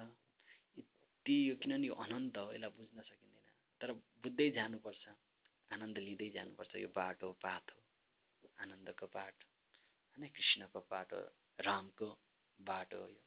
यति 0.77 1.51
यो 1.51 1.57
किनभने 1.57 1.87
यो 1.87 1.95
अनन्त 1.95 2.37
हो 2.37 2.53
यसलाई 2.53 2.71
बुझ्न 2.71 3.01
सकिँदैन। 3.01 3.47
तर 3.81 3.93
बुझ्दै 3.93 4.51
जानुपर्छ। 4.51 5.09
आनन्द 5.71 5.99
लिँदै 5.99 6.29
जानुपर्छ। 6.31 6.75
यो 6.77 6.89
बाटो 6.89 7.33
पाठ 7.43 7.73
हो। 7.73 7.81
आनन्दको 8.61 9.07
पाठ 9.07 9.45
होइन? 9.45 10.29
कृष्णको 10.29 10.81
बाटो 10.91 11.21
रामको 11.59 12.09
बाटो 12.61 13.01
यो। 13.09 13.23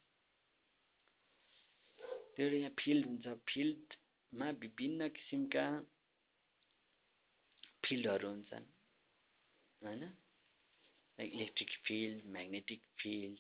त्यो 2.36 2.48
यहाँ 2.50 2.74
फिल्ड 2.80 3.06
हुन्छ। 3.06 3.28
फिल्डमा 3.50 4.50
विभिन्न 4.64 5.08
किसिमका 5.10 5.66
फिल्डहरू 7.86 8.28
हुन्छन्। 8.30 8.68
होइन? 9.82 10.04
इलेक्ट्रिक 11.20 11.72
फिल्ड 11.86 12.26
म्याग्नेटिक 12.26 12.86
फिल्ड 13.00 13.40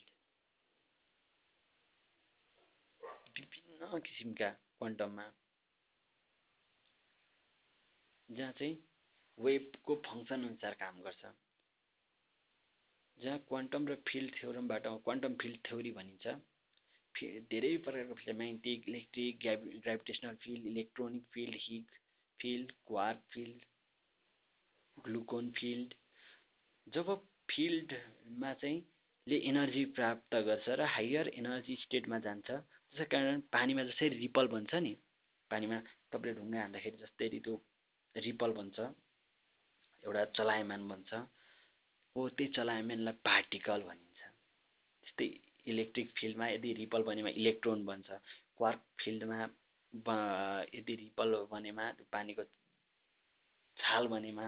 विभिन्न 3.38 4.00
किसिमका 4.00 4.50
क्वान्टममा 4.50 5.25
जहाँ 8.29 8.51
चाहिँ 8.51 8.75
वेबको 9.37 9.95
फङ्सन 10.05 10.43
अनुसार 10.43 10.73
काम 10.79 11.01
गर्छ। 11.01 11.33
जहाँ 13.17 13.39
क्वान्टम 13.47 13.87
र 13.87 13.95
फिल्ड 14.07 14.35
थ्योरमबाट 14.35 14.87
क्वान्टम 15.03 15.33
फिल्ड 15.41 15.59
थ्योरी 15.67 15.91
भनिन्छ 15.91 16.35
धेरै 17.49 17.75
प्रकारको 17.85 18.13
field 18.13 18.37
magnetic 18.37 18.89
electric 18.89 19.39
gravitational 19.39 20.35
field 20.43 20.65
electronic 20.67 21.25
field 21.33 21.57
Higgs 21.61 21.99
field 22.39 22.71
quark 22.87 23.21
field 23.33 23.65
gluon 24.97 25.51
field 25.51 25.93
जब 26.87 27.13
फिल्डमा 27.51 28.53
चाहिँ 28.53 28.81
ले 29.27 29.37
एनर्जी 29.49 29.83
प्राप्त 29.97 30.35
गर्छ 30.47 30.69
र 30.79 30.87
हायर 30.95 31.27
एनर्जी 31.35 31.75
स्टेटमा 31.83 32.19
जान्छ 32.19 32.49
त्यसै 32.49 33.05
कारण 33.13 33.39
पानीमा 33.51 33.83
जसरी 33.83 34.09
रिपल 34.17 34.47
बन्छ 34.47 34.81
नि 34.83 34.93
पानीमा 35.51 35.79
तपाईँले 36.11 36.33
ढुङ्गा 36.39 36.59
हान्दाखेरि 36.61 36.97
जसरी 36.97 37.39
त्यो 37.39 37.55
रिपल 38.15 38.51
बन्छ। 38.59 38.77
एउटा 40.03 40.24
चलायमान 40.38 40.88
बन्छ। 40.89 41.12
हो 42.15 42.22
त्यही 42.29 42.51
चलायमानलाई 42.55 43.15
पार्टिकल 43.25 43.81
भनिन्छ। 43.89 44.19
त्यस्तै 45.03 45.27
इलेक्ट्रिक 45.72 46.07
फिल्डमा 46.17 46.48
यदि 46.50 46.74
रिपल 46.81 47.01
बनेमा 47.03 47.29
इलेक्ट्रोन 47.41 47.86
बन्छ 47.86 48.07
क्वार्क 48.57 48.81
फिल्डमा 49.01 49.38
यदि 50.74 50.93
रिपल 50.95 51.29
बनेमा 51.51 51.86
पानीको 52.12 52.43
छाल 53.77 54.07
बनेमा 54.07 54.45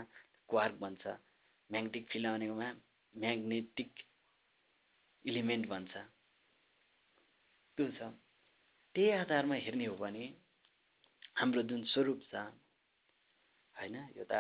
क्वार्क 0.50 0.76
भन्छ 0.82 1.04
म्याग्नेटिक 1.70 2.04
फिल्ड 2.12 2.28
भनेकोमा 2.28 2.70
म्याग्नेटिक 3.16 3.92
इलिमेन्ट 5.26 5.66
भन्छ 5.68 5.94
त्यो 7.78 7.88
छ। 7.98 8.12
त्यही 8.96 9.10
आधारमा 9.12 9.56
हेर्ने 9.66 9.86
हो 9.86 9.96
भने 9.98 10.26
हाम्रो 11.38 11.62
जुन 11.70 11.82
स्वरूप 11.94 12.20
छ 12.32 12.36
होइन 13.76 13.96
यो 14.18 14.26
त 14.32 14.34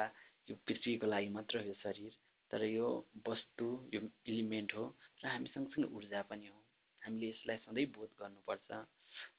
यो 0.47 0.55
पृथ्वीको 0.65 1.07
लागि 1.07 1.29
मात्र 1.29 1.59
हो 1.59 1.67
यो 1.67 1.73
शरीर 1.83 2.13
तर 2.51 2.63
यो 2.65 2.87
वस्तु 3.27 3.67
यो 3.93 4.01
इलिमेन्ट 4.27 4.75
हो 4.75 4.85
र 5.23 5.27
हामी 5.27 5.47
सँगसँगै 5.49 5.87
ऊर्जा 5.91 6.21
पनि 6.29 6.47
हो। 6.47 6.59
हामीले 7.01 7.29
यसलाई 7.29 7.57
सधैँ 7.57 7.85
बोध 7.95 8.09
गर्नुपर्छ 8.19 8.69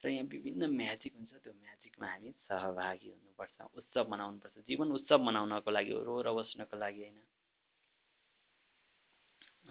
र 0.02 0.08
यहाँ 0.08 0.26
विभिन्न 0.32 0.66
म्याजिक 0.72 1.12
हुन्छ 1.16 1.32
त्यो 1.44 1.52
म्याजिकमा 1.54 2.06
हामी 2.06 2.30
सहभागी 2.48 3.08
हुनुपर्छ 3.10 3.56
उत्सव 3.78 4.10
मनाउनुपर्छ 4.10 4.56
जीवन 4.68 4.92
उत्सव 4.98 5.18
मनाउनको 5.22 5.70
लागि 5.70 5.92
हो 5.92 6.22
रो 6.22 6.34
बस्नको 6.34 6.76
लागि 6.76 7.02
होइन। 7.02 7.18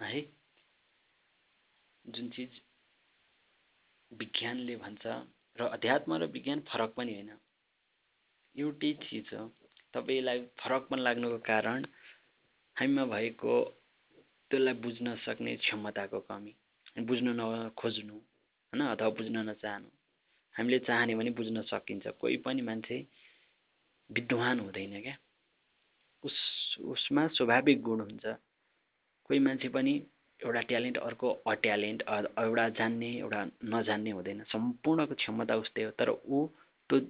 है 0.02 0.20
जुन 2.04 2.28
चिज 2.30 2.60
विज्ञानले 4.10 4.76
भन्छ 4.76 5.04
र 5.58 5.68
अध्यात्म 5.68 6.16
र 6.16 6.26
विज्ञान 6.30 6.60
फरक 6.68 6.94
पनि 6.96 7.12
होइन 7.14 7.32
एउटै 8.54 8.92
चिज 9.02 9.34
हो। 9.34 9.44
तपाईँलाई 9.96 10.38
फरक 10.60 10.82
पनि 10.90 11.02
लाग्नुको 11.02 11.38
कारण 11.48 11.84
हामीमा 12.76 13.04
भएको 13.14 13.52
त्यसलाई 14.50 14.74
बुझ्न 14.84 15.16
सक्ने 15.24 15.56
क्षमताको 15.56 16.20
कमी। 16.28 16.52
बुझ्नु 17.08 17.32
नखोज्नु 17.32 18.14
होइन? 18.14 18.80
अथवा 18.86 19.08
बुझ्न 19.10 19.36
नचाहनु। 19.48 19.88
हामीले 20.54 20.78
चाहने 20.78 21.14
भने 21.14 21.30
बुझ्न 21.30 21.62
सकिन्छ। 21.62 22.06
कोही 22.20 22.36
पनि 22.44 22.62
मान्छे 22.62 22.96
विद्वान 24.10 24.60
हुँदैन 24.60 25.00
क्या। 25.02 25.16
उस 26.22 26.36
उसमा 26.84 27.26
स्वाभाविक 27.28 27.82
गुण 27.82 28.00
हुन्छ। 28.00 28.26
कोही 29.26 29.40
मान्छे 29.40 29.68
पनि 29.68 29.92
एउटा 30.40 30.60
ट्यालेन्ट 30.60 30.98
अर्को 30.98 31.28
अट्यालेन्ट 31.46 32.02
एउटा 32.38 32.68
जान्ने 32.68 33.10
एउटा 33.18 33.40
नजान्ने 33.64 34.10
हुँदैन। 34.10 34.42
सम्पूर्णको 34.52 35.14
क्षमता 35.14 35.54
उस्तै 35.56 35.82
हो। 35.82 35.90
तर 35.90 36.08
ऊ 36.10 36.46
त्यो 36.90 37.00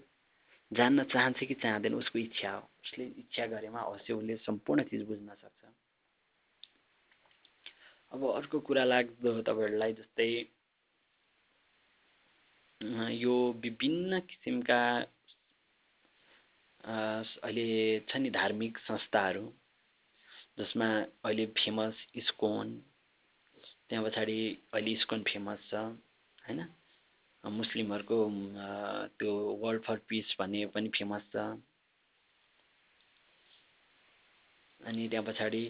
जान्न 0.70 1.04
चाहन्छ 1.04 1.44
कि 1.44 1.54
चाहँदैन 1.54 1.94
उसको 1.94 2.18
इच्छा 2.18 2.50
हो। 2.50 2.68
उसले 2.84 3.04
इच्छा 3.18 3.46
गरेमा 3.46 3.80
अवश्य 3.80 4.12
उसले 4.12 4.36
सम्पूर्ण 4.36 4.82
चिज 4.82 5.02
बुझ्न 5.06 5.34
सक्छ। 5.34 5.64
अब 8.12 8.24
अर्को 8.30 8.60
कुरा 8.60 8.84
लाग्दो 8.84 9.40
तपाईँहरूलाई 9.42 9.92
जस्तै 9.92 10.28
यो 13.14 13.34
विभिन्न 13.62 14.20
किसिमका 14.20 14.82
अहिले 16.84 17.68
छ 18.08 18.16
नि 18.16 18.30
धार्मिक 18.30 18.78
संस्थाहरू 18.78 19.46
जसमा 20.58 20.88
अहिले 21.24 21.46
फेमस 21.56 22.06
इस्कोन 22.16 22.66
त्यहाँ 23.88 24.04
पछाडि 24.04 24.38
अहिले 24.74 24.90
इस्कोन 24.92 25.22
फेमस 25.22 25.60
छ 25.70 25.74
होइन? 25.74 26.60
मुस्लिमहरूको 27.50 28.18
त्यो 29.18 29.32
वर्ल्ड 29.56 29.82
फर 29.82 29.98
पिस 30.08 30.34
भन्ने 30.38 30.64
पनि 30.66 30.88
फेमस 30.88 31.22
छ। 31.32 31.36
अनि 34.80 35.08
त्यहाँ 35.08 35.26
पछाडि 35.26 35.64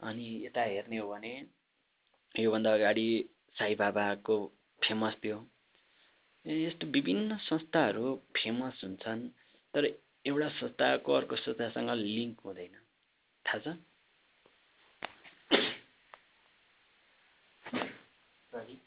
अनि 0.00 0.26
यता 0.46 0.62
हेर्ने 0.62 0.98
हो 0.98 1.08
भने 1.08 1.34
योभन्दा 2.34 2.74
अगाडि 2.74 3.08
साई 3.56 3.74
बाबाको 3.74 4.36
फेमस 4.82 5.16
थियो 5.24 5.38
यस्तो 6.44 6.86
विभिन्न 6.86 7.36
संस्थाहरू 7.42 8.14
फेमस 8.36 8.80
हुन्छन् 8.84 9.28
तर 9.74 9.84
एउटा 10.26 10.48
संस्थाको 10.48 11.12
अर्को 11.12 11.36
संस्थासँग 11.36 11.90
लिङ्क 11.90 12.40
हुँदैन। 12.40 12.74
थाहा 13.44 13.58
छ? 13.64 13.76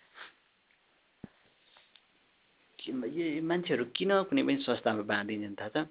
मान्छेहरू 2.91 3.85
किन 3.95 4.11
कुनै 4.29 4.43
पनि 4.43 4.57
संस्थामा 4.63 5.03
बाँधिन्छन् 5.11 5.55
थाहा 5.55 5.69
छ? 5.69 5.87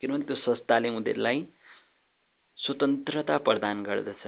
किनभने 0.00 0.24
त्यो 0.26 0.36
संस्थाले 0.36 0.88
उनीहरूलाई 0.88 1.38
स्वतन्त्रता 2.58 3.36
प्रदान 3.38 3.82
गर्दछ। 3.82 4.24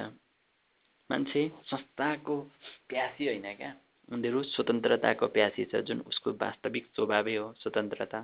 मान्छे 1.11 1.43
संस्थाको 1.67 2.41
प्यासी 2.89 3.27
होइन 3.29 3.55
क्या? 3.55 3.73
उनीहरू 4.09 4.43
स्वतन्त्रताको 4.43 5.27
प्यासी 5.29 5.65
छ 5.65 5.81
जुन 5.89 6.01
उसको 6.07 6.33
वास्तविक 6.33 6.85
स्वभावै 6.95 7.37
हो 7.37 7.53
स्वतन्त्रता। 7.61 8.21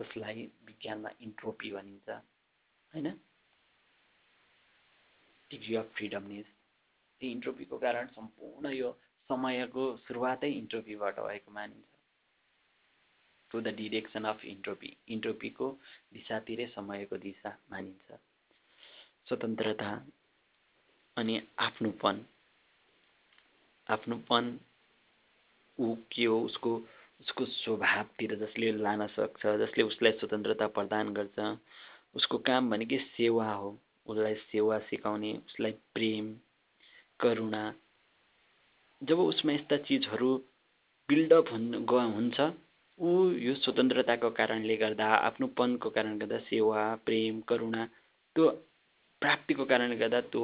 जसलाई 0.00 0.42
विज्ञानमा 0.66 1.10
इन्ट्रोपी 1.20 1.70
भनिन्छ 1.72 2.08
होइन? 2.92 3.08
डिग्री 5.50 5.74
अफ 5.76 5.86
फ्रिडमनेस 5.96 6.46
त्यो 7.20 7.30
इन्ट्रोपीको 7.30 7.78
कारण 7.78 8.06
सम्पूर्ण 8.06 8.72
यो 8.74 8.92
समयको 9.30 9.84
सुरुवातै 9.96 10.50
इन्ट्रोपीबाट 10.52 11.20
भएको 11.20 11.52
मानिन्छ। 11.52 11.95
To 13.50 13.60
the 13.60 13.68
direction 13.68 14.24
of 14.24 14.44
entropy 14.44 14.96
इन्ट्रोपीको 15.08 15.70
दिशातिरै 16.12 16.66
समयको 16.66 17.16
दिशा 17.16 17.50
मानिन्छ। 17.72 18.18
स्वतन्त्रता 19.28 19.90
अनि 21.16 21.42
आफ्नोपन। 21.58 22.24
आफ्नोपन 23.90 24.58
ऊ 25.78 25.96
के 26.12 26.24
हो? 26.24 26.40
उसको 26.40 26.76
उसको 27.20 27.44
स्वभावतिर 27.44 28.34
जसले 28.34 28.72
लान 28.72 29.06
सक्छ 29.06 29.46
जसले 29.46 29.82
उसलाई 29.82 30.12
स्वतन्त्रता 30.12 30.66
प्रदान 30.66 31.14
गर्छ। 31.14 31.58
उसको 32.14 32.38
काम 32.38 32.70
भनेकै 32.70 32.98
सेवा 33.16 33.52
हो। 33.52 33.78
उसलाई 34.06 34.34
सेवा 34.34 34.78
सिकाउने 34.78 35.32
उसलाई 35.46 35.72
प्रेम 35.94 36.34
करुणा। 37.20 37.74
जब 39.02 39.18
उसमा 39.18 39.52
यस्ता 39.52 39.76
चिजहरू 39.76 40.30
बिल्डअप 41.08 41.48
हुन् 41.52 41.84
हुन्छ 42.14 42.40
ऊ 42.98 43.08
यो 43.38 43.54
स्वतन्त्रताको 43.56 44.30
कारणले 44.32 44.76
गर्दा 44.76 45.06
आफ्नोपनको 45.22 45.88
कारणले 45.90 46.18
गर्दा 46.18 46.38
सेवा 46.44 46.82
प्रेम 47.04 47.40
करुणा 47.42 47.84
त्यो 48.36 48.50
प्राप्तिको 49.22 49.64
कारणले 49.64 49.96
गर्दा 49.96 50.20
त्यो 50.28 50.42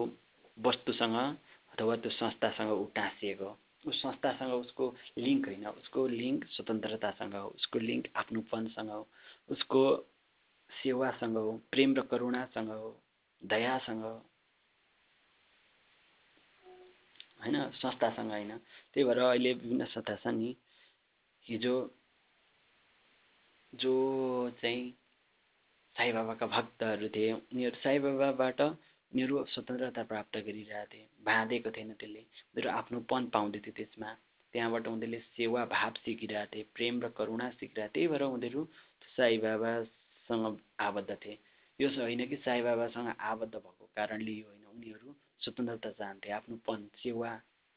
वस्तुसँग 0.59 1.17
अथवा 1.73 1.97
त्यो 1.97 2.11
संस्थासँग 2.13 2.71
ऊ 2.73 2.85
टाँसिएको 2.95 3.51
उस 3.85 4.03
संस्थासँग 4.03 4.53
उसको 4.55 4.85
लिङ्क 5.19 5.47
होइन 5.47 5.67
उसको 5.69 6.07
लिङ्क 6.11 6.45
स्वतन्त्रतासँग 6.51 7.35
हो 7.35 7.49
उसको 7.51 7.79
लिङ्क 7.81 8.09
आफ्नोपनसँग 8.15 8.91
हो 8.91 9.01
उसको 9.49 9.83
सेवासँग 10.71 11.37
हो 11.37 11.51
प्रेम 11.71 11.95
र 11.95 12.03
करुणासँग 12.07 12.69
हो 12.71 12.91
दयासँग 13.43 14.05
होइन 17.41 17.57
संस्थासँग 17.75 18.31
होइन। 18.31 18.57
त्यही 18.95 19.05
भएर 19.05 19.19
अहिले 19.21 19.53
विभिन्न 19.55 19.85
संस्था 19.87 20.15
छन् 20.17 20.39
नि 20.39 20.55
हिजो 21.47 21.75
जो 23.73 23.93
चाहिँ 24.61 24.91
साई 25.97 26.13
बाबाका 26.13 26.47
भक्तहरू 26.47 27.09
थिए 27.09 27.33
उनीहरू 27.33 27.77
साई 27.77 27.99
बाबाबाट 27.99 28.61
उनीहरू 28.61 29.45
स्वतन्त्रता 29.45 30.03
प्राप्त 30.03 30.37
गरिरहेको 30.39 30.91
थिए 30.93 31.09
बाँधेको 31.25 31.71
थिएन 31.71 31.93
त्यसले। 31.93 32.21
उनीहरू 32.21 32.71
आफ्नोपन 32.71 33.27
पाउँदै 33.27 33.61
थियो 33.61 33.75
त्यसमा। 33.77 34.11
त्यहाँबाट 34.55 34.87
उनीहरूले 34.87 35.21
सेवा 35.33 35.65
भाव 35.65 35.93
सिकिरहेको 36.05 36.53
थिए 36.55 36.65
प्रेम 36.75 37.01
र 37.03 37.09
करुणा 37.17 37.49
सिकिरहेको 37.51 37.93
त्यही 37.93 38.09
भएर 38.09 38.23
उनीहरू 38.23 38.69
साई 39.17 39.39
बाबासँग 39.39 40.61
आबद्ध 40.81 41.11
थिए। 41.15 41.39
यो 41.79 41.89
होइन 41.89 42.27
कि 42.29 42.37
साई 42.37 42.63
बाबासँग 42.63 43.09
आबद्ध 43.21 43.55
भएको 43.55 43.91
कारणले 43.97 44.33
यो 44.33 44.47
होइन। 44.47 44.65
उनीहरू 44.77 45.17
स्वतन्त्रता 45.41 45.91
चाहन्थे 45.91 46.31
आफ्नोपन 46.33 46.89
सेवा 47.01 47.33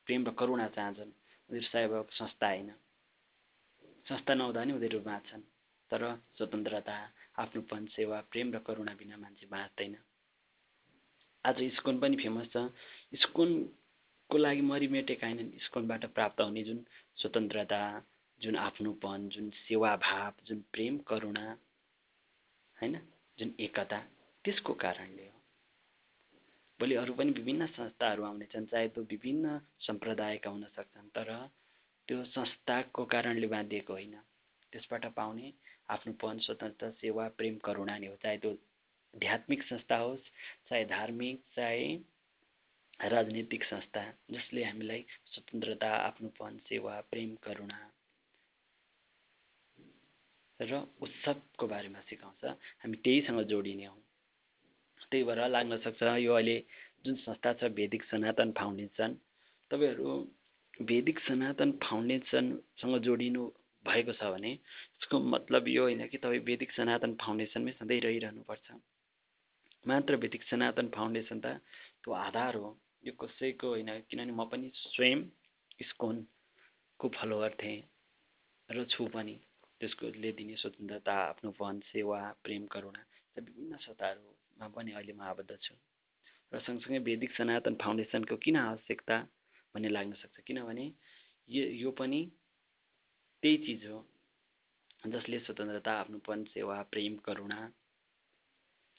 प्रेम 0.08 0.28
र 0.28 0.32
करुणा 0.40 0.68
चाहन्छन्। 0.68 1.12
उनीहरू 1.50 1.68
साई 1.72 1.88
बाबाको 1.88 2.12
संस्था 2.12 2.48
होइन। 2.48 2.72
संस्था 4.08 4.34
नहुँदा 4.34 4.64
नि 4.64 4.74
उनीहरू 4.74 5.00
बाँच्छन्। 5.00 5.44
तर 5.92 6.04
स्वतन्त्रता 6.38 6.98
आफ्नोपन 7.38 7.86
सेवा 7.86 8.22
प्रेम 8.32 8.54
र 8.54 8.60
करुणा 8.60 8.94
बिना 8.94 9.18
मान्छे 9.18 9.46
बाँच्दैन। 9.46 9.96
आज 11.46 11.62
इस्कोन 11.62 12.00
पनि 12.00 12.16
फेमस 12.18 12.48
छ। 12.54 12.58
इस्कोनको 13.14 14.38
लागि 14.38 14.62
मरिमेटेका 14.62 15.28
होइनन्। 15.28 15.54
इस्कोनबाट 15.54 16.06
प्राप्त 16.06 16.42
हुने 16.42 16.64
जुन 16.64 16.80
स्वतन्त्रता 17.18 17.82
जुन 18.40 18.56
आफ्नोपन 18.58 19.30
जुन 19.30 19.50
सेवाभाव 19.50 20.34
जुन 20.46 20.64
प्रेम 20.74 20.98
करुणा 20.98 21.46
होइन? 22.78 22.96
जुन 23.40 23.54
एकता 23.60 24.00
त्यसको 24.46 24.74
कारणले 24.74 25.26
हो। 25.26 25.40
भोलि 26.80 26.96
अरू 26.96 27.14
पनि 27.14 27.32
विभिन्न 27.32 27.66
संस्थाहरू 27.68 28.24
आउनेछन्। 28.24 28.66
चाहे 28.66 28.88
त्यो 28.88 29.04
विभिन्न 29.04 29.60
सम्प्रदायका 29.80 30.50
हुन 30.50 30.64
सक्छन् 30.76 31.10
तर 31.16 31.30
त्यो 32.08 32.24
संस्थाको 32.26 33.06
कारणले 33.06 33.48
बाँधिएको 33.48 33.94
होइन। 33.94 34.16
त्यसबाट 34.74 35.06
पाउने 35.14 35.54
आफ्नोपन 35.90 36.38
स्वतन्त्र 36.40 36.90
सेवा 36.92 37.28
प्रेम 37.38 37.58
करुणा 37.58 37.98
नै 37.98 38.08
हो 38.08 38.16
चाहे 38.16 38.38
त्यो 38.38 38.52
आध्यात्मिक 39.14 39.64
संस्था 39.64 39.98
होस् 39.98 40.32
चाहे 40.70 40.86
धार्मिक 40.86 41.42
चाहे 41.56 41.88
राजनीतिक 43.10 43.64
संस्था 43.64 44.04
जसले 44.32 44.64
हामीलाई 44.64 45.06
स्वतन्त्रता 45.32 45.92
आफ्नोपन 46.06 46.58
सेवा 46.70 47.00
प्रेम 47.12 47.36
करुणा 47.44 47.80
र 50.60 50.82
उत्सवको 51.02 51.68
बारेमा 51.68 52.00
सिकाउँछ. 52.00 52.46
हामी 52.80 52.98
त्यहीसँग 52.98 53.42
जोडिने 53.44 53.86
हौँ. 53.86 54.02
त्यही 55.12 55.24
भएर 55.24 55.48
लाग्न 55.48 55.78
सक्छ 55.78 56.02
यो 56.20 56.34
अहिले 56.34 56.58
जुन 57.06 57.16
संस्था 57.16 57.54
छ 57.54 57.64
वेदिक 57.72 58.04
सनातन 58.04 58.52
फाउन्डेसन 58.52 59.14
तपाईँहरू 59.72 60.12
वेदिक 60.82 61.20
सनातन 61.20 61.72
फाउन्डेसनसँग 61.84 62.98
जोडिनु 63.00 63.44
भएको 63.86 64.14
छ 64.14 64.32
भने 64.34 64.52
यसको 64.52 65.20
मतलब 65.28 65.68
यो 65.68 65.84
होइन 65.84 66.08
कि 66.08 66.18
तपाईँ 66.18 66.44
वेदिक 66.44 66.72
सनातन 66.72 67.14
फाउन्डेसनमै 67.22 67.72
सधैँ 67.72 68.00
रहिरहनुपर्छ। 68.02 68.68
मात्र 69.86 70.18
भेटिक 70.18 70.44
सनातन 70.44 70.88
फाउन्डेसन 70.90 71.40
त 71.40 71.60
त्यो 72.02 72.14
आधार 72.20 72.56
हो। 72.56 72.70
यो 73.04 73.14
कसैको 73.14 73.68
होइन 73.70 73.90
किनभने 74.10 74.34
म 74.34 74.46
पनि 74.50 74.72
स्वयं 74.76 75.20
इस्कोनको 75.80 77.10
फलोवर 77.10 77.58
थिएँ 77.62 77.82
र 78.70 78.86
छु 78.86 79.06
पनि। 79.08 79.36
त्यसकोले 79.82 80.32
दिने 80.32 80.56
स्वतन्त्रता 80.56 81.14
आफ्नोपन 81.24 81.80
सेवा 81.86 82.20
प्रेम 82.44 82.66
करुणा 82.68 83.02
विभिन्न 83.38 83.78
सत्ताहरूमा 83.78 84.68
पनि 84.68 84.92
अहिले 84.92 85.14
म 85.14 85.22
आबद्ध 85.28 85.52
छु। 85.62 85.76
र 86.52 86.60
सँगसँगै 86.60 87.00
वेदिक 87.00 87.32
सनातन 87.36 87.76
फाउन्डेसनको 87.76 88.36
किन 88.38 88.56
आवश्यकता 88.58 89.18
भन्ने 89.76 89.90
लाग्न 89.90 90.14
सक्छ 90.14 90.40
किनभने 90.48 90.86
यो 91.50 91.64
यो 91.76 91.92
पनि 91.92 92.20
त्यही 93.44 93.58
चिज 93.58 93.86
हो। 93.86 94.00
जसले 95.04 95.40
स्वतन्त्रता 95.40 95.94
आफ्नोपन 95.94 96.44
सेवा 96.46 96.82
प्रेम 96.92 97.16
करुणा 97.26 97.60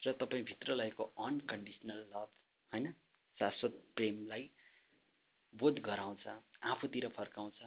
र 0.02 0.12
तपाईँभित्र 0.12 0.74
रहेको 0.74 1.04
अनकन्डिसनल 1.18 2.00
लभ 2.12 2.28
होइन 2.72 2.92
शाश्वत 3.38 3.82
प्रेमलाई 3.96 4.48
बोध 5.54 5.78
गराउँछ 5.80 6.26
आफूतिर 6.62 7.08
फर्काउँछ। 7.08 7.58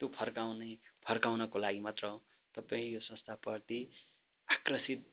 त्यो 0.00 0.08
फर्काउने 0.08 0.74
फर्काउनको 1.04 1.58
लागि 1.58 1.80
मात्र 1.80 2.06
हो। 2.06 2.16
तपाईँ 2.54 2.92
यो 2.92 3.00
संस्थाप्रति 3.00 3.80
आकर्षित 4.48 5.04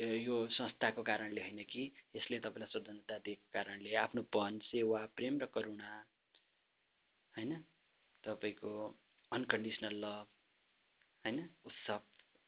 यो 0.00 0.36
संस्थाको 0.50 1.02
कारणले 1.02 1.40
होइन 1.40 1.62
कि 1.64 1.82
यसले 2.16 2.38
तपाईँलाई 2.38 2.70
स्वतन्त्रता 2.72 3.18
दिएको 3.18 3.48
कारणले 3.54 3.94
आफ्नोपन 3.96 4.58
सेवा 4.64 5.00
प्रेम 5.16 5.40
र 5.40 5.46
करुणा 5.54 5.90
होइन 7.34 7.56
तपाईँको 8.24 8.72
अनकन्डिसनल 9.32 9.94
लभ 9.94 10.26
होइन? 11.24 11.38
उत्सव 11.64 12.00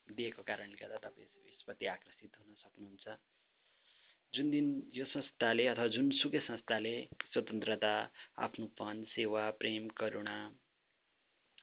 दिएको 0.09 0.43
कारणले 0.43 0.77
गर्दा 0.77 0.99
तपाईँ 0.99 1.53
यसप्रति 1.53 1.87
आकर्षित 1.87 2.39
हुन 2.39 2.55
सक्नुहुन्छ। 2.55 3.07
जुन 4.35 4.51
दिन 4.51 4.67
यो 4.95 5.05
संस्थाले 5.05 5.67
अथवा 5.67 5.87
जुनसुकै 5.89 6.41
संस्थाले 6.41 6.95
स्वतन्त्रता 7.33 7.93
आफ्नोपन 8.39 9.05
सेवा 9.05 9.51
प्रेम 9.51 9.89
करुणा 9.99 10.37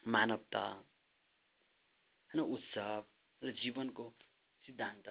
मानवता 0.08 0.66
होइन 2.30 2.42
उत्सव 2.46 3.04
र 3.42 3.52
जीवनको 3.62 4.06
सिद्धान्त 4.66 5.08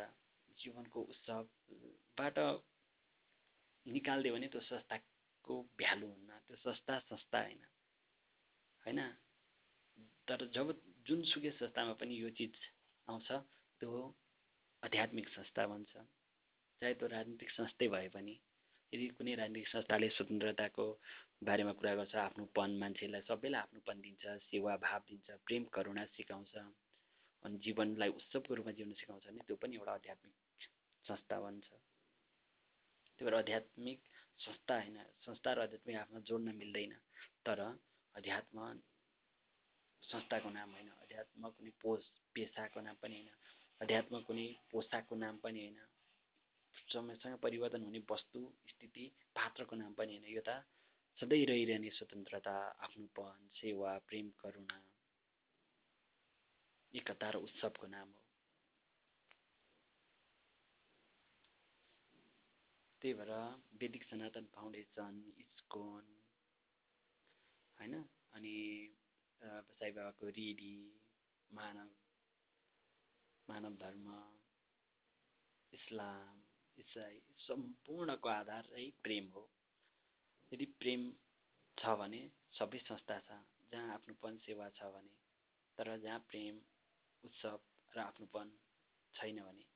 जीवनको 0.59 1.01
उत्सवबाट 1.03 2.38
निकालिदियो 3.87 4.35
भने 4.35 4.49
त्यो 4.49 4.61
संस्थाको 4.61 5.55
भ्यालु 5.79 6.07
हुन्न 6.07 6.38
त्यो 6.47 6.57
संस्था 6.57 6.99
संस्था 6.99 7.38
होइन। 7.40 7.62
होइन? 8.87 9.01
तर 10.28 10.46
जब 10.54 10.72
जुनसुकै 11.06 11.50
संस्थामा 11.50 11.94
पनि 12.00 12.14
यो 12.16 12.30
चिज 12.38 12.54
आउँछ 13.08 13.28
त्यो 13.80 13.90
आध्यात्मिक 14.82 15.28
संस्था 15.28 15.66
भन्छ। 15.66 15.92
चाहे 16.82 16.94
त्यो 16.94 17.08
राजनीतिक 17.08 17.50
संस्थै 17.50 17.88
भए 17.88 18.08
पनि 18.08 18.34
यदि 18.92 19.06
कुनै 19.16 19.34
राजनीतिक 19.34 19.68
संस्थाले 19.68 20.08
स्वतन्त्रताको 20.08 20.87
बारेमा 21.44 21.72
कुरा 21.78 21.94
गर्छ 21.94 22.14
आफ्नोपन 22.22 22.70
मान्छेलाई 22.78 23.22
सबैलाई 23.28 23.60
आफ्नोपन 23.60 24.00
दिन्छ 24.00 24.24
सेवा 24.48 24.76
भाव 24.76 25.00
दिन्छ 25.08 25.28
प्रेम 25.46 25.64
करुणा 25.74 26.04
सिकाउँछ 26.16 26.54
अनि 27.42 27.56
जीवनलाई 27.64 28.10
उत्सवको 28.18 28.54
रूपमा 28.54 28.72
जिउन 28.72 28.92
सिकाउँछ 28.94 29.24
भने 29.26 29.44
त्यो 29.46 29.56
पनि 29.56 29.76
एउटा 29.76 29.92
आध्यात्मिक 29.92 30.34
संस्था 31.06 31.37
बन्छ। 31.40 31.68
त्यही 31.68 33.24
भएर 33.24 33.34
आध्यात्मिक 33.34 33.98
संस्था 34.40 34.74
होइन 34.74 34.98
संस्था 35.26 35.52
र 35.52 35.58
आध्यात्मिक 35.60 35.96
आफ्नो 35.96 36.20
जोड्न 36.28 36.54
मिल्दैन। 36.56 36.92
तर 37.46 37.60
अध्यात्म 38.14 38.58
संस्थाको 40.05 40.51
नाम 40.51 40.71
होइन 40.71 40.88
अध्यात्म 40.99 41.49
कुनै 41.51 41.73
पोस 41.83 42.07
पेसाको 42.35 42.81
नाम 42.81 42.97
पनि 43.03 43.17
होइन 43.17 43.29
अध्यात्म 43.81 44.21
कुनै 44.21 44.47
पोसाकको 44.71 45.14
नाम 45.17 45.37
पनि 45.38 45.61
होइन 45.61 45.79
समयसँग 46.88 47.37
परिवर्तन 47.38 47.83
हुने 47.83 48.01
वस्तु 48.11 48.40
स्थिति 48.69 49.05
पात्रको 49.37 49.77
नाम 49.77 49.93
पनि 49.95 50.17
होइन 50.17 50.35
यो 50.35 50.43
त 50.43 50.62
सधैँ 51.19 51.45
रहिरहने 51.47 51.90
स्वतन्त्रता 51.90 52.57
आफ्नोपन 52.81 53.49
सेवा 53.55 53.93
प्रेम 54.09 54.29
करुणा 54.40 54.79
एकता 56.95 57.31
र 57.31 57.37
उत्सवको 57.38 57.87
नाम 57.87 58.09
हो। 58.09 58.23
त्यही 63.03 63.14
भएर 63.14 63.33
वैदिक 63.81 64.05
सनातन 64.05 64.45
फाउन्डेसन 64.55 65.14
इस्कोन 65.38 66.05
होइन 67.79 67.95
अनि 68.33 68.55
साई 69.42 69.90
बाबाको 69.90 70.29
रिडी 70.37 70.75
मानव 71.51 71.90
मानव 73.49 73.75
धर्म 73.77 74.07
इस्लाम 75.73 76.40
इसाई 76.79 77.20
सम्पूर्णको 77.40 78.29
आधार 78.29 78.66
चाहिँ 78.66 78.90
प्रेम 79.03 79.29
हो। 79.29 79.42
यदि 80.53 80.66
प्रेम 80.81 81.11
छ 81.79 81.94
भने 81.99 82.20
सबै 82.55 82.79
संस्था 82.81 83.18
छ 83.20 83.38
जहाँ 83.73 83.94
आफ्नोपन 83.94 84.37
सेवा 84.47 84.68
छ 84.70 84.90
भने 84.94 85.16
तर 85.79 85.97
जहाँ 85.99 86.18
प्रेम 86.29 86.61
उत्सव 87.25 87.61
र 87.92 88.01
आफ्नोपन 88.01 88.53
छैन 89.14 89.40
भने 89.42 89.66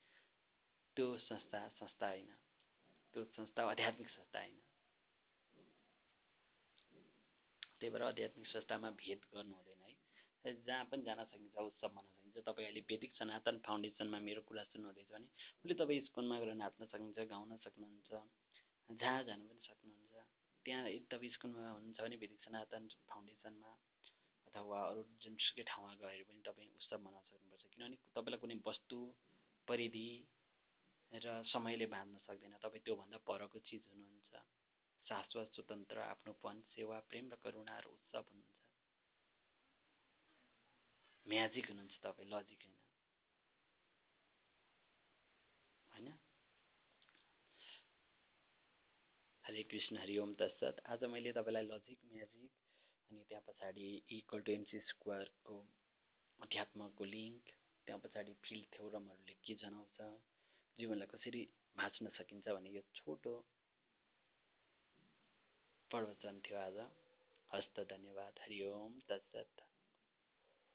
त्यो 0.97 1.07
संस्था 1.19 1.67
संस्था 1.77 2.09
होइन। 2.09 2.35
त्यो 3.15 3.25
संस्था 3.27 3.71
आध्यात्मिक 3.71 4.09
संस्था 4.11 4.39
होइन। 4.39 4.61
त्यही 7.81 7.91
भएर 7.93 8.03
आध्यात्मिक 8.05 8.47
संस्थामा 8.49 8.91
भेद 9.03 9.21
गर्नु 9.35 9.55
हुँदैन 9.57 9.83
है। 9.85 10.55
जहाँ 10.67 10.85
पनि 10.91 11.03
जान 11.03 11.25
सकिन्छ 11.25 11.57
उत्सव 11.61 11.91
मनाउन 11.91 12.15
सकिन्छ। 12.15 12.45
तपाईँ 12.47 12.67
अहिले 12.67 12.81
वैदिक 12.91 13.13
सनातन 13.17 13.57
फाउन्डेसनमा 13.67 14.19
मेरो 14.29 14.43
कुरा 14.49 14.65
सुन्नुहुँदैछ 14.73 15.09
भने 15.13 15.29
उसले 15.59 15.75
तपाईँ 15.75 16.01
स्कुलमा 16.09 16.37
गएर 16.41 16.55
नाच्न 16.55 16.83
सक्नुहुन्छ 16.87 17.19
गाउन 17.31 17.57
सक्नुहुन्छ 17.67 18.11
जहाँ 18.91 19.23
जानु 19.25 19.45
पनि 19.49 19.63
सक्नुहुन्छ। 19.69 20.15
त्यहाँ 20.67 20.85
तपाईँ 21.13 21.33
स्कुलमा 21.33 21.69
हुनुहुन्छ 21.69 22.01
भने 22.01 22.17
वैदिक 22.23 22.41
सनातन 22.45 22.83
फाउन्डेसनमा 23.11 23.71
अथवा 24.49 24.79
अरू 24.91 25.03
जुनसुकै 25.23 25.65
ठाउँमा 25.71 25.93
गएर 26.03 26.23
पनि 26.29 26.41
तपाईँ 26.47 26.71
उत्सव 26.77 26.99
मनाउन 27.07 27.25
सक्नुपर्छ। 27.31 27.65
किनभने 27.73 27.97
तपाईँलाई 28.17 28.41
कुनै 28.43 28.57
वस्तु 28.67 28.99
परिधि 29.69 30.09
र 31.13 31.27
समयले 31.47 31.87
बाँध्न 31.89 32.17
सक्दैन। 32.27 32.55
तपाईँ 32.63 32.83
त्योभन्दा 32.85 33.19
परको 33.29 33.59
चिज 33.69 33.83
हुनुहुन्छ। 33.91 34.35
शाश्वत 35.09 35.55
स्वतन्त्र 35.55 35.99
आफ्नोपन 36.07 36.61
सेवा 36.71 36.99
प्रेम 37.09 37.31
र 37.33 37.37
करुणा 37.43 37.79
र 37.79 37.87
उत्सव 37.89 38.25
हुनुहुन्छ 38.29 38.57
म्याजिक 41.27 41.69
हुनुहुन्छ 41.69 41.97
तपाईँ 42.03 42.29
लजिक 42.29 42.63
होइन। 42.63 42.77
होइन? 45.91 46.13
हरे 49.45 49.63
कृष्ण 49.65 49.97
हरि 49.97 50.17
ओम 50.19 50.33
तत्सत। 50.35 50.81
आज 50.87 51.05
मैले 51.07 51.33
तपाईँलाई 51.33 51.65
लजिक 51.67 51.99
म्याजिक 52.13 52.51
अनि 53.11 53.25
त्यहाँ 53.25 53.45
पछाडि 53.47 53.89
इक्वल 54.13 54.41
टु 54.41 54.53
एमसी 54.53 54.81
स्क्वायरको 54.87 55.61
अध्यात्मको 56.39 57.05
लिङ्क 57.07 57.53
त्यहाँ 57.89 58.01
पछाडि 58.01 58.35
फिल्ड 58.43 58.67
थ्योरमहरूले 58.73 59.35
के 59.43 59.55
जनाउँछ 59.63 60.01
जीवनलाई 60.79 61.09
कसरी 61.09 61.43
बाँच्न 61.77 62.09
सकिन्छ 62.17 62.49
भन्ने 62.49 62.71
यो 62.71 62.83
छोटो 62.95 63.33
प्रवचन 65.91 66.41
थियो 66.41 66.59
आज। 66.59 66.79
हस्त 67.51 67.81
धन्यवाद। 67.81 68.41
हरि 68.41 68.61
ओम। 68.67 69.01
तत्सत। 69.09 69.63